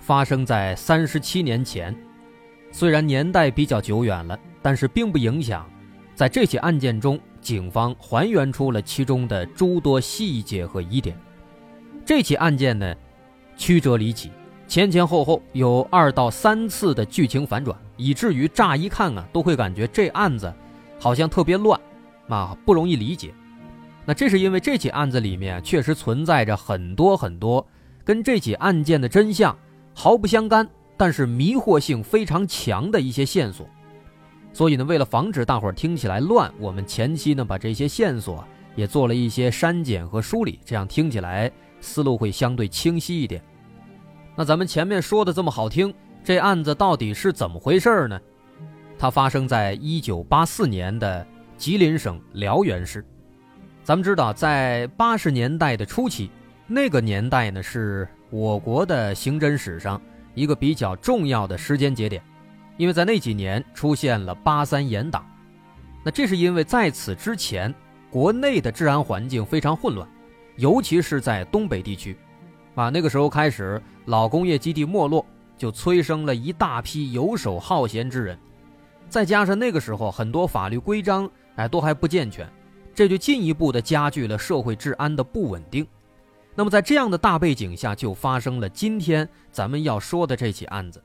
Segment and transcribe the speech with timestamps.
[0.00, 1.94] 发生在三十七年前，
[2.72, 5.68] 虽然年代比较久远了，但是并不影响，
[6.14, 11.16] 在这起案件中，警方还原出了其中的诸多细节和疑点。
[12.04, 12.94] 这起案件呢，
[13.56, 14.30] 曲折离奇，
[14.66, 20.52] 前前后后有二到三次的剧情反转，以至于乍一看啊，都会感觉这案子
[20.98, 21.78] 好像特别乱，
[22.28, 23.32] 啊，不容易理解。
[24.06, 27.64] 那这是因为这起案子里面确实存在着很多很多。
[28.02, 29.56] 跟这起案件的真相
[30.02, 33.68] 毫不相干，但是迷惑性非常强的一些线索，
[34.50, 38.42] 所以呢，为了防止大伙儿听起来乱，我们前期呢把这些线索
[38.74, 43.42] 也做了一些删减和梳理，这样听起来思路会相对清晰一点。
[44.34, 45.92] 那咱们前面说的这么好听，
[46.24, 48.18] 这案子到底是怎么回事呢？
[48.98, 51.26] 它发生在一九八四年的
[51.58, 53.04] 吉林省辽源市。
[53.84, 56.30] 咱们知道，在八十年代的初期。
[56.66, 60.00] 那个年代呢，是我国的刑侦史上
[60.34, 62.22] 一个比较重要的时间节点，
[62.76, 65.26] 因为在那几年出现了八三严打。
[66.04, 67.74] 那这是因为在此之前，
[68.08, 70.08] 国内的治安环境非常混乱，
[70.56, 72.16] 尤其是在东北地区，
[72.76, 75.26] 啊，那个时候开始老工业基地没落，
[75.58, 78.38] 就催生了一大批游手好闲之人，
[79.08, 82.48] 再加上那个时候很多法律规章哎都还不健全，
[82.94, 85.84] 这就进一步的加剧了社会治安的不稳定。
[86.54, 91.02] 那么，在这样的大背景下，就发生了今天咱们要说的这起案子。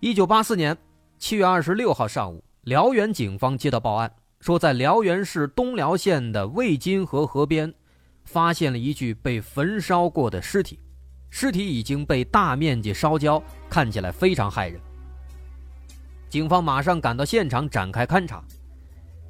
[0.00, 0.76] 一九八四年
[1.18, 4.10] 七月二十六号上午，辽源警方接到报案，
[4.40, 7.72] 说在辽源市东辽县的魏金河河边，
[8.24, 10.78] 发现了一具被焚烧过的尸体，
[11.30, 14.80] 尸体已经被大面积烧焦，看起来非常骇人。
[16.28, 18.42] 警方马上赶到现场展开勘查，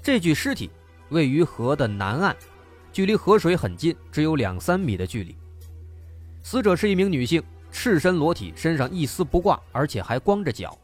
[0.02, 0.70] 这具尸体
[1.10, 2.34] 位于河的南岸。
[2.96, 5.36] 距离河水很近，只有两三米的距离。
[6.42, 10.74] 死者是一名女性，赤身裸体，身上一丝不挂，而且还光着脚。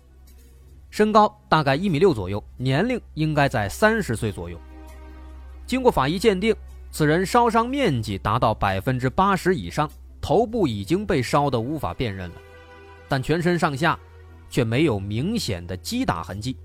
[0.91, 4.61] 身高大概一米六左右，年龄应该在三十岁左右。
[5.67, 6.55] 经过法医鉴定，
[6.91, 9.91] 此人烧伤面积达到百分之八十以上，
[10.21, 12.37] 头部已经被烧得无法辨认了，
[13.09, 13.99] 但全身上下
[14.51, 16.59] 却没有明显的击打痕迹，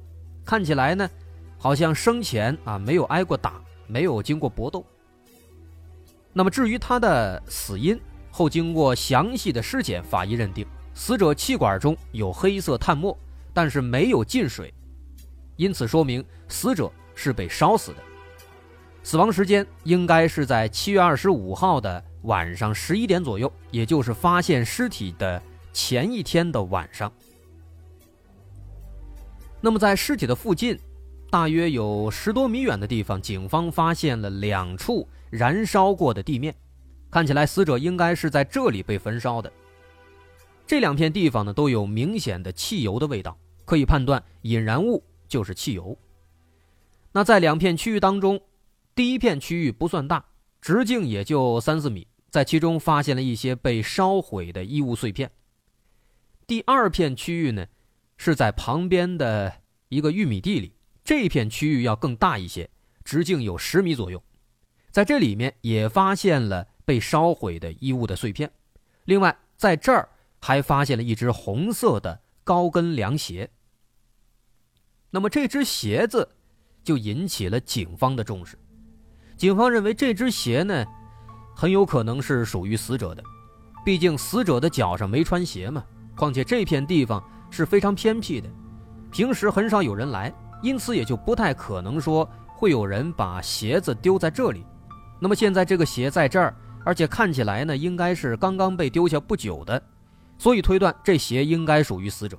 [0.43, 1.09] 看起来呢，
[1.57, 4.85] 好像生前啊没有挨过打，没有经过搏斗。
[6.37, 7.99] 那么至于他的死因，
[8.29, 13.17] 后经过详细的尸检，法医认定死者气管中有黑色碳末，
[13.55, 14.71] 但是没有进水，
[15.55, 17.97] 因此说明死者是被烧死的。
[19.01, 25.41] 死亡时间应该是在七月二十五号的晚上十一点左右，也就是发现尸体的
[25.73, 27.11] 前一天的晚上。
[29.59, 30.77] 那么在尸体的附近，
[31.29, 35.07] 大约有十多米远的地方，警方发现了两处。
[35.29, 36.55] 燃烧过的地面，
[37.11, 39.51] 看起来死者应该是在这里被焚烧的。
[40.65, 45.97] 这两片地方呢都有明显的汽油的味道，可以判断引燃物就是汽油。
[47.11, 48.39] 那在两片区域当中，
[48.95, 50.23] 第一片区域不算大，
[50.61, 55.29] 直径也就三四米，在其中发现了一些被烧毁的衣物碎片。
[56.47, 57.65] 第二片区域呢
[58.15, 59.53] 是在旁边的
[59.89, 60.71] 一个玉米地里，
[61.07, 62.69] 这片区域要更大一些，
[63.05, 64.21] 直径有十米左右。
[64.91, 68.51] 在这里面也发现了被烧毁的衣物的碎片，
[69.05, 70.09] 另外在这儿
[70.41, 73.49] 还发现了一只红色的高跟凉鞋。
[75.09, 76.27] 那么这只鞋子
[76.83, 78.59] 就引起了警方的重视，
[79.37, 80.85] 警方认为这只鞋呢
[81.55, 83.23] 很有可能是属于死者的，
[83.85, 85.85] 毕竟死者的脚上没穿鞋嘛，
[86.17, 88.49] 况且这片地方是非常偏僻的，
[89.09, 94.65] 平时很少有人来，因此也就不太可能说会有人把鞋子丢在这里。
[95.19, 99.81] 那么现在这个鞋在这儿，而且看起来呢，应该是刚刚被丢下不久的，
[100.37, 102.37] 所以推断这鞋应该属于死者。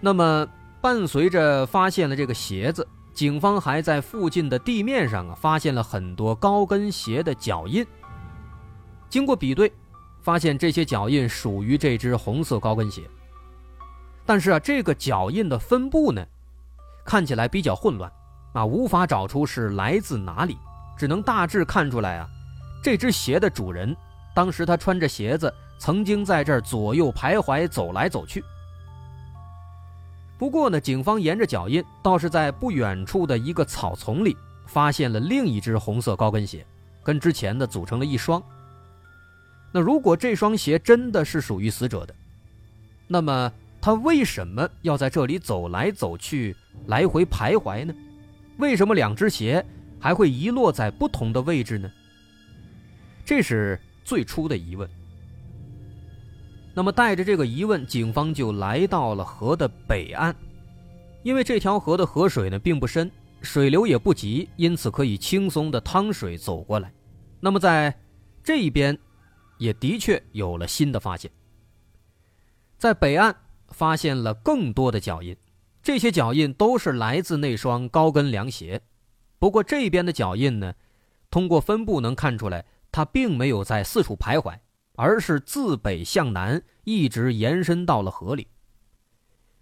[0.00, 0.46] 那么
[0.80, 7.84] 伴随着发现了这个鞋子，警方还在附近的地面上啊发现了很多高跟鞋的脚印。
[9.08, 9.72] 经过比对，
[10.20, 13.02] 发现这些脚印属于这只红色高跟鞋。
[14.28, 16.22] 但是啊，这个脚印的分布呢，
[17.02, 18.12] 看起来比较混乱，
[18.52, 20.58] 啊，无法找出是来自哪里。
[20.98, 22.28] 只能大致看出来啊，
[22.82, 23.96] 这只鞋的主人，
[24.34, 28.44] 当时他穿着鞋子曾经在这儿左右徘徊，走来走去。
[30.36, 34.36] 不过呢，警方沿着脚印，倒是在不远处的一个草丛里
[34.66, 36.66] 发现了另一只红色高跟鞋，
[37.02, 38.42] 跟之前的组成了一双。
[39.72, 42.14] 那如果这双鞋真的是属于死者的，
[43.06, 43.50] 那么
[43.88, 46.54] 他为什么要在这里走来走去，
[46.88, 47.94] 来回徘徊呢？
[48.58, 49.64] 为什么两只鞋
[49.98, 51.90] 还会遗落在不同的位置呢？
[53.24, 54.86] 这是最初的疑问。
[56.74, 60.36] 那么带着这个疑问，警方就来到了河的北岸，
[61.22, 66.92] 因为这条河的河水呢并不深，水流也不急，因此可以轻松的趟水走过来。
[67.40, 67.98] 那么在
[68.44, 68.98] 这一边。
[69.56, 71.28] 也的确有了新的发现，
[72.76, 73.34] 在北岸
[73.70, 75.36] 发现了更多的脚印，
[75.82, 78.80] 这些脚印都是来自那双高跟凉鞋。
[79.38, 80.74] 不过这边的脚印呢，
[81.30, 84.58] 通过分布能看出来，它并没有在四处徘徊，
[84.96, 88.48] 而是自北向南一直延伸到了河里。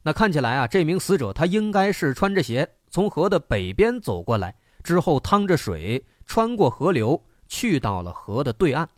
[0.03, 8.89] 那看起来啊，这名死者他应该是穿着鞋从河的北边走过来，之后趟着水穿过河流，去到了河的对岸。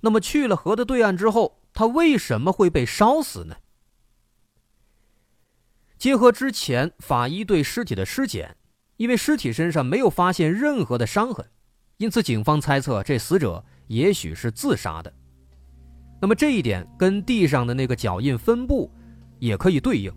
[0.00, 3.56] 那么去了河的对岸之后，他为什么会被烧死呢？
[5.98, 8.56] 结合之前法医对尸体的尸检，
[8.98, 11.44] 因为尸体身上没有发现任何的伤痕，
[11.96, 15.12] 因此警方猜测这死者也许是自杀的。
[16.20, 18.88] 那么这一点跟地上的那个脚印分布
[19.40, 20.12] 也可以对应。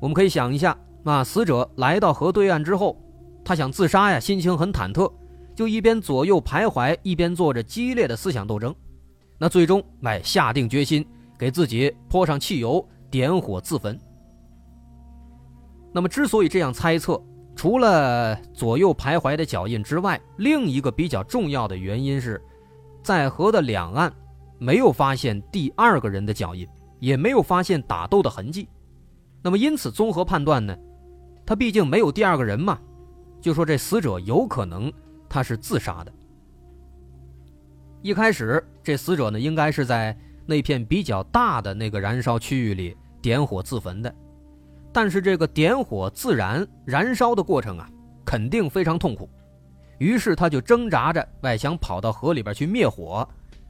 [0.00, 3.00] 我们可以想一下，那死者来到河对岸之后，
[3.44, 5.12] 他想自杀呀，心情很忐忑。
[5.54, 8.74] 就一边左右徘徊，一边做着激烈的思想斗争，
[9.38, 11.06] 那最终哎下定决心
[11.38, 13.96] 给自己泼上汽油，点火自焚。
[15.92, 17.22] 那么之所以这样猜测，
[17.56, 22.40] 除了左右徘徊的脚印之外，另一个比较重要的原因是，
[23.02, 24.12] 在河的两岸
[24.58, 28.68] 没有发现第二个人的脚印，也没有发现打斗的痕迹。
[29.42, 30.76] 那么因此综合判断呢，
[31.44, 32.78] 他毕竟没有第二个人嘛，
[33.40, 34.92] 就说这死者有可能。
[35.32, 36.12] 他是自杀的。
[38.02, 44.12] 一开始，这死者呢，应该是在那片比较大的那个燃烧区域里点火自焚的。
[44.92, 47.88] 但是，这个点火自燃燃烧的过程啊，
[48.24, 49.28] 肯定非常痛苦。
[49.98, 53.26] 于是，他就挣扎着，外想跑到河里边去灭火。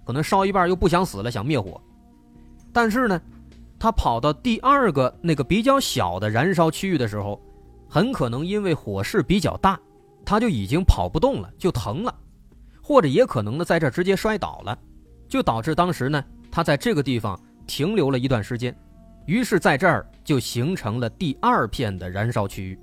[0.06, 1.81] 可能烧一半又不想死了，想灭火。
[2.72, 3.20] 但是呢，
[3.78, 7.40] 他跑到第二个那个比较小的燃烧区域的时候，
[7.88, 9.78] 很可能因为火势比较大。
[10.25, 12.14] 他就已经跑不动了，就疼了，
[12.82, 14.78] 或者也可能呢，在这直接摔倒了，
[15.28, 18.76] 就导致当时呢，他在这个地方停留了一段时间，
[19.26, 22.78] 于是在这儿就形成了第二片的燃烧区域。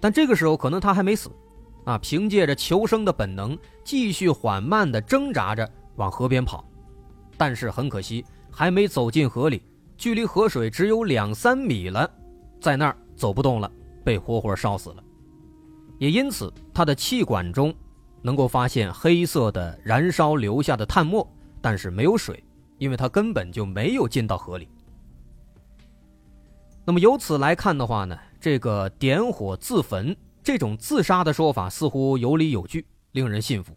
[0.00, 1.30] 但这个时候可能他还没死，
[1.84, 6.64] 啊，凭借着求生的本能，继续缓慢地挣扎着往河边跑，
[7.36, 9.62] 但是很可惜，还没走进河里，
[9.96, 12.10] 距离河水只有两三米了，
[12.60, 13.70] 在那儿走不动了，
[14.04, 15.04] 被活活烧死了。
[15.98, 17.72] 也因此，他的气管中
[18.22, 21.24] 能够发现黑色的燃烧留下的碳末，
[21.60, 22.42] 但是没有水，
[22.78, 24.68] 因为他根本就没有进到河里。
[26.84, 33.76] 那么由此来看的话呢，这个点火自焚这种自杀的说法似乎有理有据，令人信服。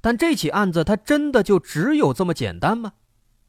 [0.00, 2.92] 但这起案子它真的就只有这么简单吗？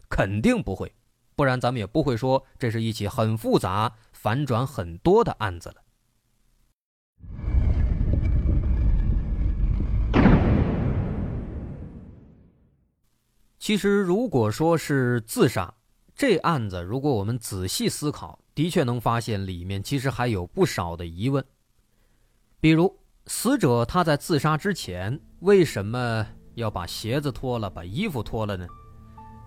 [0.09, 0.93] 肯定不会，
[1.35, 5.75] 不然咱们也不会说这是一起很复杂、反转很多的案子了。
[13.59, 15.75] 其实，如果说是自杀，
[16.15, 21.43] 这案子如果我们仔细思考，的确能发现里面其实还有不少的疑问。
[22.59, 22.93] 比如，
[23.25, 28.65] 死者他在自杀之前为什么要把鞋子脱了，把衣服脱了呢？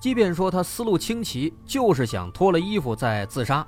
[0.00, 3.66] 即便说他思路清奇，就是想脱了衣服再自杀，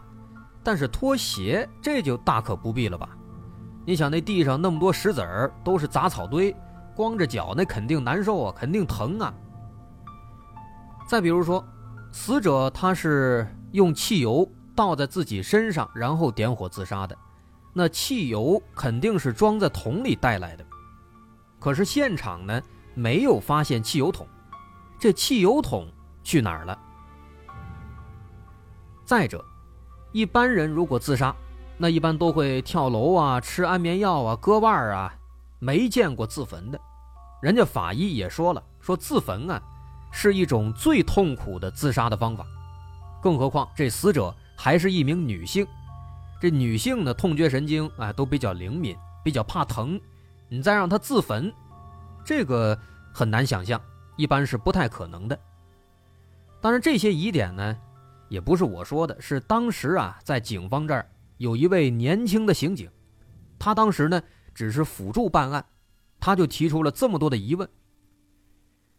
[0.62, 3.16] 但是脱鞋这就大可不必了吧？
[3.86, 6.54] 你想，那地上那么多石子儿，都是杂草堆，
[6.94, 9.32] 光着脚那肯定难受啊，肯定疼啊。
[11.08, 11.64] 再比如说，
[12.12, 14.46] 死者他是用汽油
[14.78, 17.18] 倒在自己身上，然后点火自杀的，
[17.72, 20.64] 那汽油肯定是装在桶里带来的。
[21.58, 22.62] 可是现场呢
[22.94, 24.24] 没有发现汽油桶，
[24.96, 25.88] 这汽油桶
[26.22, 26.78] 去哪儿了？
[29.04, 29.44] 再者，
[30.12, 31.34] 一般人如果自杀，
[31.76, 35.12] 那一般都会跳楼啊、吃安眠药啊、割腕啊，
[35.58, 36.80] 没见过自焚的。
[37.42, 39.60] 人家法医也说了，说自焚啊。
[40.12, 42.46] 是一种最痛苦的自杀的方法，
[43.20, 45.64] 更何况这死者还是一名女性，
[46.40, 49.98] 这女性的痛觉神经啊都比较灵敏，比较怕疼，
[50.48, 51.54] 你再让她自焚，
[52.24, 52.76] 这个
[53.14, 53.80] 很难想象，
[54.16, 55.38] 一般是不太可能的。
[56.60, 57.78] 当然，这些疑点呢，
[58.28, 62.90] 也不是我说的，是当时啊，在警方这儿有一位年轻的刑警，
[63.60, 64.20] 他当时呢
[64.52, 65.64] 只是辅助办案，
[66.18, 67.68] 他就提出了这么多的疑问。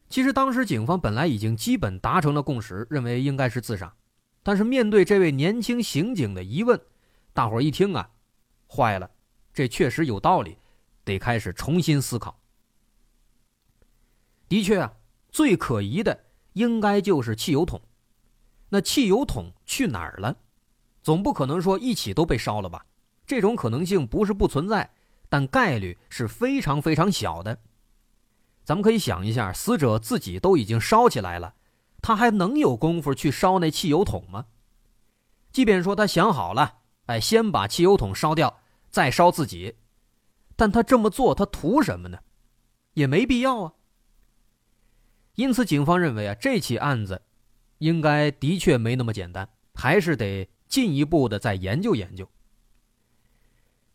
[0.07, 3.93] 其实当时警方本来已经基本达成了共识，认为应该是自杀，
[4.49, 6.81] 但是面对这位年轻刑警的疑问，
[7.33, 8.09] 大伙一听啊，
[8.67, 9.11] 坏了，
[9.53, 10.57] 这确实有道理，
[11.03, 12.35] 得开始重新思考。
[14.47, 14.91] 的确啊，
[15.29, 17.79] 最可疑的应该就是汽油桶，
[18.69, 20.35] 那汽油桶去哪儿了？
[21.03, 22.83] 总不可能说一起都被烧了吧？
[23.27, 24.89] 这种可能性不是不存在，
[25.29, 27.55] 但概率是非常非常小的。
[28.63, 31.53] 咱们可以想一下，死者自己都已经烧起来了，
[32.01, 34.45] 他还能有功夫去烧那汽油桶吗？
[35.51, 39.75] 即便说他想好了，哎，先把汽油桶烧掉，再烧自己，
[40.55, 42.19] 但他这么做，他图什么呢？
[42.93, 43.73] 也没必要啊。
[45.35, 47.21] 因此，警方认为啊，这起案子
[47.77, 52.29] 应该的确没那么简单，还是得进一步的再研究研究。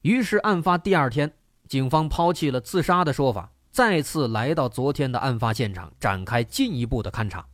[0.03, 1.35] 于是，案发第二天，
[1.69, 3.53] 警方抛弃了自杀的说法。
[3.71, 7.47] 再次来到昨天的案发现场，展开进一步的勘查。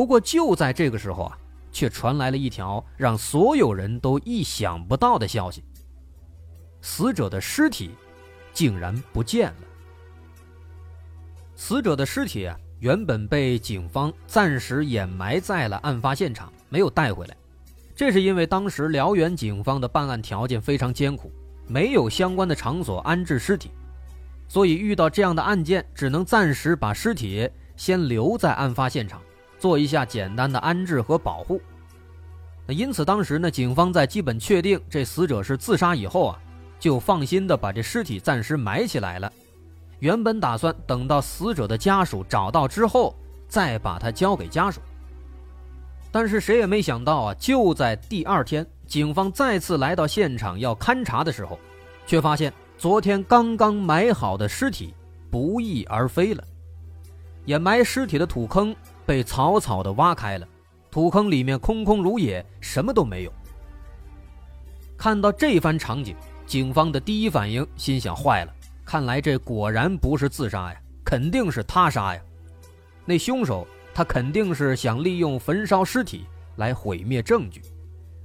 [0.00, 1.36] 不过就在这个时候啊，
[1.70, 5.62] 却传来了一条让所有人都意想不到的消息：
[6.80, 7.90] 死者的尸体
[8.50, 9.56] 竟然不见了。
[11.54, 17.36] 死者的尸体啊，原本被警方暂时掩埋在了案发现场，没有带回来。
[17.94, 21.30] 这是因为当时辽源警方的办案条件非常艰苦，
[21.66, 23.70] 没有相关的场所安置尸体。
[24.48, 29.20] 所以遇到这样的案件，只能暂时把尸体先留在案发现场，
[29.60, 31.60] 做一下简单的安置和保护。
[32.66, 36.40] 那因此，当时呢，警方在基本确定这死者是自杀以后啊，
[36.80, 39.32] 就放心的把这尸体暂时埋起来了。
[40.00, 43.14] 原本打算等到死者的家属找到之后，
[43.46, 44.80] 再把它交给家属。
[46.10, 51.56] 但是谁也没想到啊，就在第二天，警方再次来到现场要勘查的时候，
[52.06, 52.52] 却发现。
[52.78, 54.94] 昨天刚刚埋好的尸体
[55.30, 56.42] 不翼而飞了，
[57.44, 58.74] 掩埋尸体的土坑
[59.10, 60.46] 被草草的挖开了，
[60.88, 63.32] 土坑里面空空如也，什么都没有。
[64.96, 66.14] 看到这番场景，
[66.46, 72.22] 警方的第一反应心想：坏了，看来这果然不是自杀呀，肯定是他杀呀。
[73.04, 76.24] 那凶手他肯定是想利用焚烧尸体
[76.54, 77.60] 来毁灭证据。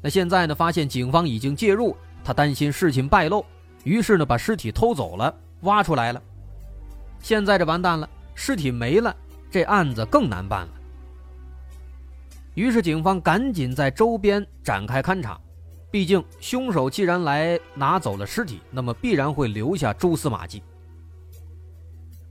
[0.04, 3.44] 那现在呢，发现警方已经介入，他担心事情败露。
[3.86, 6.22] 于是呢，把尸体偷走了，挖出来了。
[7.22, 9.16] 现在这完蛋了，尸体没了，
[9.50, 10.74] 这案子更难办了。
[12.56, 15.40] 于是警方赶紧在周边展开勘查，
[15.92, 20.64] 毕竟凶手既然来拿走了尸体，那么必然会留下蛛丝马迹。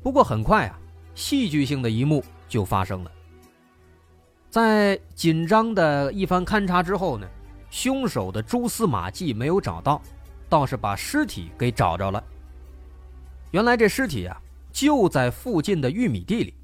[0.03, 0.79] 不过很快啊，
[1.15, 3.13] 戏剧性的一幕就发生了。
[4.51, 7.27] 在紧张的一番勘查之后呢，
[7.71, 10.03] 凶手的蛛丝马迹没有找到。
[10.47, 12.23] 倒是把尸体给找着了。
[13.51, 14.41] 原来这尸体啊，
[14.71, 16.55] 就在附近的玉米地里。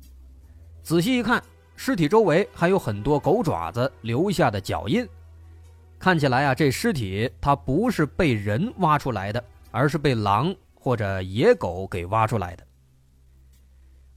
[0.81, 1.43] 仔细一看，
[1.83, 5.09] 尸体周围还有很多狗爪子留下的脚印。
[5.99, 12.67] 看起来啊，这尸体它不是被人挖出来的，而是被狼或者野狗给挖出来的。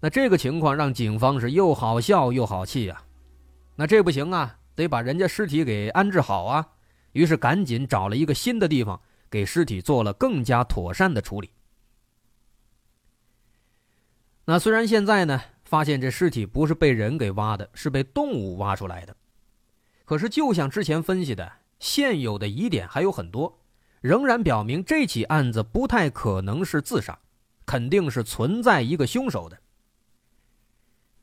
[0.02, 3.02] 那这个情况让警方是又好笑又好气啊。
[3.78, 6.68] 那这不行啊，得把人家尸体给安置好啊。
[7.14, 9.00] 于是赶紧找了一个新的地方。
[9.30, 11.50] 给尸体做了更加妥善的处理。
[14.46, 15.42] 那虽然现在呢，
[15.74, 19.16] 发现这尸体不是被人给挖的，是被动物挖出来的，
[20.06, 23.58] 可是就像之前分析的，现有的疑点还有很多，
[24.00, 27.18] 仍然表明这起案子不太可能是自杀，
[27.66, 29.58] 肯定是存在一个凶手的。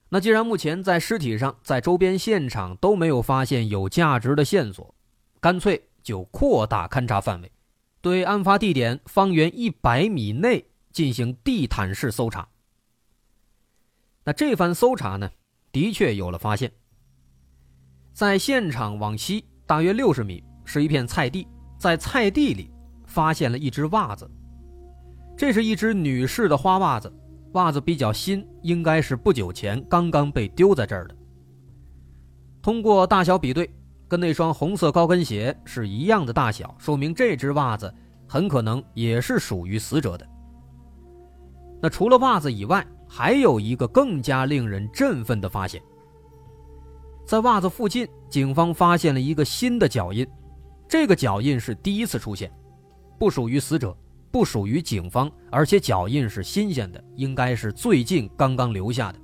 [0.08, 4.92] 那既然目前在尸体上、在周边现场都没有发现有价值的线索，
[5.38, 7.52] 干脆就扩大勘查范围。
[8.00, 12.48] 对案发地点方圆一百米内进行地毯式搜查。
[14.32, 15.30] 这番搜查呢，
[15.72, 16.70] 的确有了发现。
[18.12, 21.46] 在现场往西大约六十米是一片菜地，
[21.78, 22.70] 在菜地里
[23.06, 24.30] 发现了一只袜子，
[25.36, 27.12] 这是一只女士的花袜子，
[27.52, 31.16] 袜子比较新，应该是不久前刚刚被丢在这儿的。
[32.60, 33.68] 通过大小比对。
[34.08, 37.94] 跟那双红色高跟鞋是一样的大小，说明这只袜子
[38.26, 40.26] 很可能也是属于死者的。
[41.80, 45.82] 那除了袜子以外，还有一个更加令人振奋的发现，
[47.26, 50.24] 在袜子附近，警方发现了一个新的脚印，
[50.88, 52.50] 这个脚印是第一次出现，
[53.18, 53.96] 不属于死者，
[54.30, 59.18] 不属于警方，而且脚印是新鲜的，应该是最近刚刚留下的，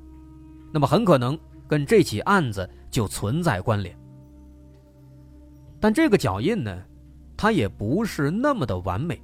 [0.72, 1.38] 那么很可能
[1.68, 2.68] 跟这起案子。
[2.88, 3.94] 就存在关联。
[5.78, 6.82] 但这个脚印呢，
[7.36, 9.20] 它也不是那么的完美，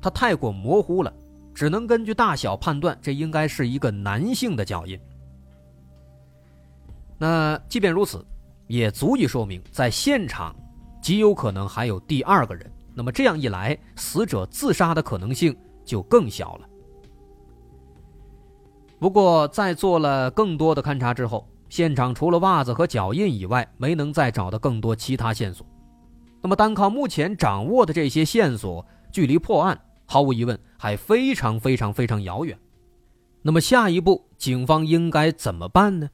[0.00, 1.12] 它太过模糊了，
[1.54, 4.98] 只能根据大小判断，这应该是一个男性的脚印。
[7.18, 8.24] 那即便如此，
[8.66, 10.54] 也足以说明在现场
[11.02, 12.72] 极有可能还有第二个人。
[12.94, 16.68] 那么这样一来，死者自杀的可能性就更小了。
[18.98, 25.66] 不过，在做了更多的勘查之后，现场除了袜子和脚印以外，没能再找到更多其他线索。
[26.42, 29.80] 那么，单靠目前掌握的这些线索，距离破案
[30.12, 32.58] 毫无疑问还非常非常非常遥远。
[33.42, 36.10] 那么，下一步警方应该怎么办呢？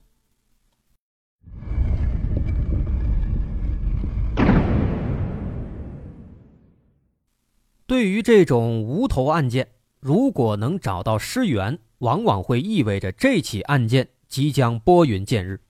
[7.87, 9.69] 对于这种无头案件，
[10.01, 15.63] 如果能找到尸源，往往会意味着这起案件即将拨云见日。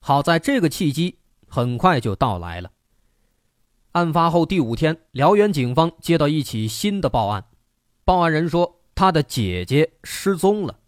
[0.00, 2.70] 好在这个契机很快就到来了。
[3.96, 7.42] 案发后第五天，辽源警方接到一起新的报案，
[8.04, 10.78] 报案人说他的姐姐失踪了。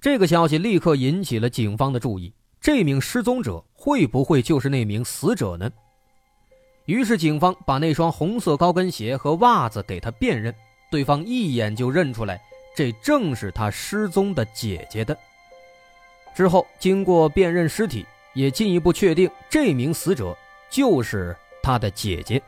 [0.00, 5.68] 这个消息立刻引起了警方的注意，这名失踪者会不会就是那名死者呢？
[6.84, 10.54] 于是，警方把那双红色高跟鞋和袜子给他辨认，
[10.92, 12.40] 对方一眼就认出来，
[12.76, 15.18] 这正是他失踪的姐姐的。
[16.36, 20.38] 之后，经过辨认尸体，也进一步确定这名死者
[20.70, 21.36] 就是
[21.66, 22.40] 他的姐姐。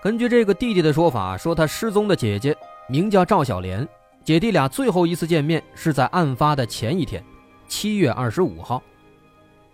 [0.00, 2.56] 根据这个弟弟的说法，说他失踪的姐姐
[2.88, 3.86] 名叫赵小莲，
[4.22, 7.20] 姐弟俩最后一次见面是在案发的前一天，
[7.66, 8.80] 七月二十五号。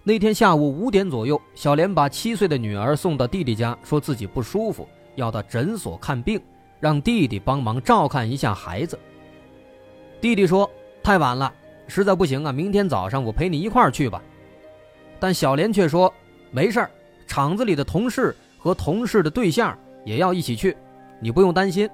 [0.02, 6.40] 那天下午五点左右，小莲把七岁的女儿送到弟弟家，说自己不舒服，要到诊所看病，
[6.80, 8.98] 让弟弟帮忙照看一下孩子。
[10.18, 10.68] 弟弟说
[11.04, 11.52] ：“太晚了，
[11.88, 14.22] 实在不行啊，明天早上我陪你一块儿去吧。”
[15.20, 16.12] 但小莲却说
[16.50, 16.90] ：“没事儿，
[17.26, 20.76] 厂子里的同事和同事的对象也要一起去，
[21.20, 21.88] 你不用担心。”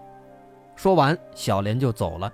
[0.76, 2.32] 说完，小莲就走了。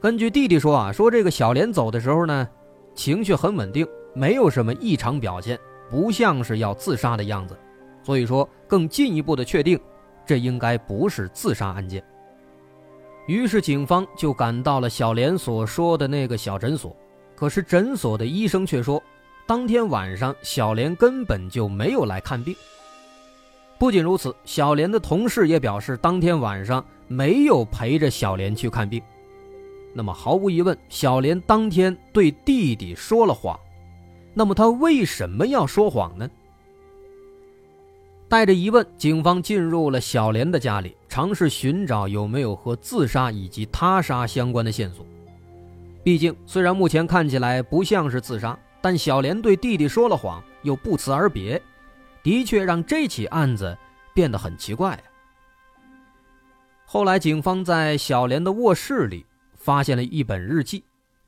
[0.00, 2.48] 根据弟弟说啊，说这个小莲走的时候呢，
[2.94, 3.86] 情绪很稳定。
[4.14, 5.56] 没有什么异常表现，
[5.88, 7.56] 不像是要自杀的样子，
[8.02, 9.78] 所以说更进一步的确定，
[10.26, 12.02] 这应该不是自杀案件。
[13.28, 16.96] 于是警方就赶到了小莲所说的那个小诊所，
[17.36, 19.00] 可是诊所的医生却说，
[19.48, 22.54] 当天晚上小莲根本就没有来看病。
[23.78, 29.02] 不仅如此，小莲的同事也表示，当天晚上没有陪着小莲去看病。
[29.94, 33.58] 那么毫无疑问，小莲当天对弟弟说了谎。
[34.34, 36.28] 那么他为什么要说谎呢？
[38.28, 45.06] 带着疑问，警方进入了小莲的家里，尝试寻找有没有和自杀以及他杀相关的线索。
[46.04, 51.60] 毕竟，虽然目前看起来不像是自杀，但小莲对弟弟说了谎，又不辞而别，
[52.22, 53.76] 的确让这起案子
[54.14, 54.98] 变得很奇怪。
[56.84, 60.84] 后来，警方在小莲的卧室里发现了一本日记。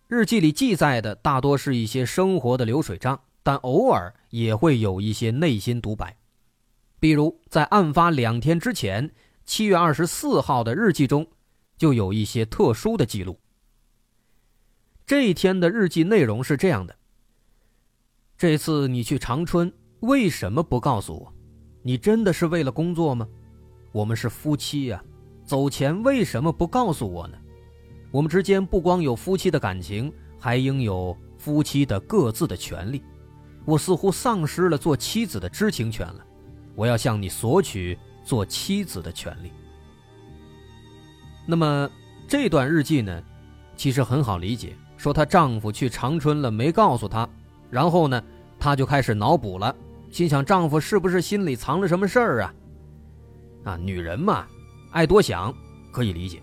[0.09, 6.17] 日记里记载的大多是一些生活的流水账，但偶尔也会有一些内心独白。
[6.99, 9.11] 比如，在案发两天之前，
[9.45, 11.27] 七月二十四号的日记中，
[11.77, 13.39] 就有一些特殊的记录。
[15.07, 16.97] 这一天的日记内容是这样的：
[18.41, 21.31] 这次你去长春，为什么不告诉我？
[21.83, 23.29] 你真的是为了工作吗？
[23.93, 25.05] 我们是夫妻呀，
[25.45, 27.37] 走前为什么不告诉我呢？
[28.11, 33.03] 我们之间不光有夫妻的感情，还应有夫妻的各自的权利。
[33.67, 36.25] 我似乎丧失了做妻子的知情权了。
[36.75, 39.53] 我要向你索取做妻子的权利。
[41.45, 41.91] 那么
[42.27, 43.23] 这段日记呢，
[43.77, 44.75] 其实很好理解。
[44.97, 47.29] 说她丈夫去长春了，没告诉她，
[47.71, 48.23] 然后呢，
[48.59, 49.75] 她就开始脑补了，
[50.11, 52.55] 心想丈夫是不是心里藏了什么事儿啊？
[53.65, 54.47] 啊，女人嘛，
[54.91, 55.55] 爱多想，
[55.93, 56.43] 可以理解。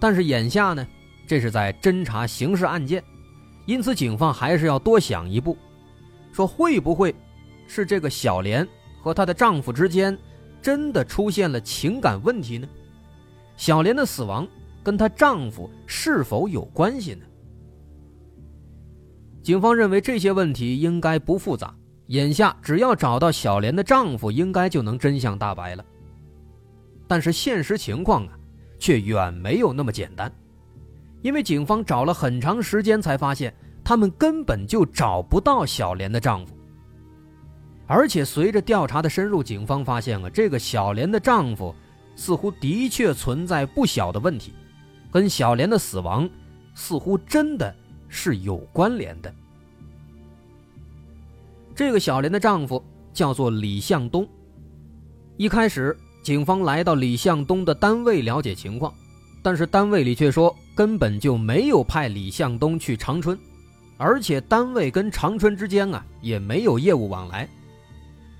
[0.00, 0.86] 但是眼下呢，
[1.26, 3.02] 这是在侦查刑事案件，
[3.66, 5.56] 因此警方还是要多想一步，
[6.32, 7.14] 说会不会
[7.66, 8.66] 是这个小莲
[9.02, 10.16] 和她的丈夫之间
[10.62, 12.68] 真的出现了情感问题呢？
[13.56, 14.46] 小莲的死亡
[14.82, 17.24] 跟她丈夫是否有关系呢？
[19.46, 21.72] 警方认为这些问题应该不复杂，
[22.08, 25.84] 眼下只要找到小莲的丈夫，应该就能真相大白了。
[27.06, 28.32] 但是现实情况啊。
[28.78, 30.30] 却远没有那么简单，
[31.22, 33.54] 因为警方找了很长时间才发现，
[33.84, 36.54] 他们根本就找不到小莲的丈夫。
[37.86, 41.72] 而且随着调查的深入，警方发现啊，这个小莲的丈夫
[42.16, 44.52] 似乎的确存在不小的问题，
[45.10, 46.28] 跟小莲的死亡
[46.74, 47.72] 似乎真的
[48.08, 49.32] 是有关联的。
[51.74, 54.26] 这个小莲的丈夫叫做李向东。
[55.36, 58.92] 一开始，警方来到李向东的单位了解情况，
[59.42, 63.38] 但是单位里却说根本就没有派李向东去长春，
[63.98, 67.46] 而且单位跟长春之间啊也没有业务往来，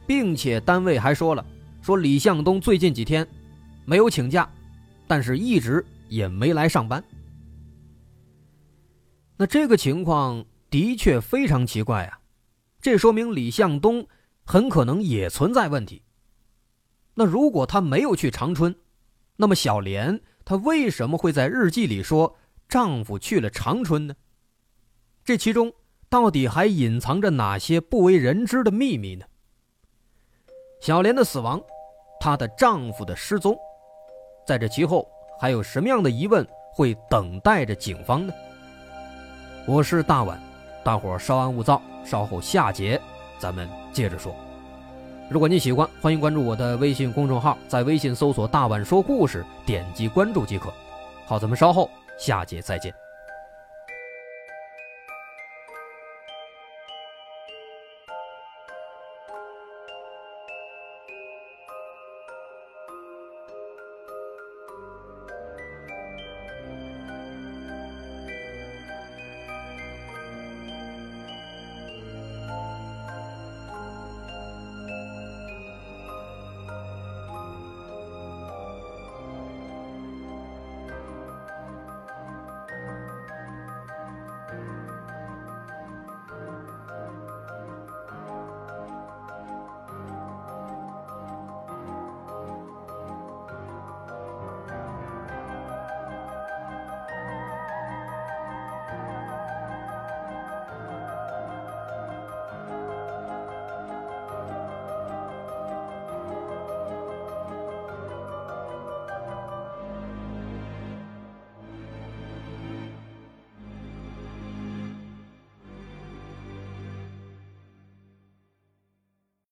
[0.06, 1.44] 并且单位还说了，
[1.82, 3.26] 说李向东最近几天
[3.84, 4.48] 没有请假，
[5.06, 7.04] 但是一直也没来上班。
[9.38, 12.20] 那这个情况的确非常奇怪啊，
[12.80, 14.06] 这说明李向东
[14.44, 16.02] 很可能也存在问题。
[17.14, 18.74] 那如果他没有去长春，
[19.36, 22.36] 那么小莲她为什么会在日记里说
[22.68, 24.14] 丈夫去了长春呢？
[25.24, 25.72] 这其中
[26.08, 29.26] 到底还隐藏着哪些不为人知的秘密呢？
[30.80, 31.60] 小莲的死亡，
[32.20, 33.58] 她的丈夫的失踪，
[34.46, 35.06] 在这其后
[35.40, 38.32] 还有什么样的疑问会等待着警方呢？
[39.68, 40.40] 我是大碗，
[40.84, 43.00] 大伙稍安勿躁，稍后下节
[43.36, 44.32] 咱们接着说。
[45.28, 50.72] 如果您喜欢，欢迎关注我的微信公众号，在微信搜索“大碗说故事”，点击关注即可。
[51.24, 53.05] 好，咱们稍后下节再见。